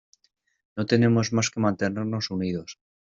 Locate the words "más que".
1.31-1.59